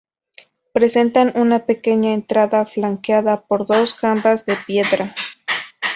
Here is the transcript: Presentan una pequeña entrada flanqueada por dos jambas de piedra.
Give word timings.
Presentan 0.73 1.31
una 1.35 1.67
pequeña 1.67 2.15
entrada 2.15 2.65
flanqueada 2.65 3.45
por 3.45 3.67
dos 3.67 3.93
jambas 3.93 4.47
de 4.47 4.55
piedra. 4.65 5.13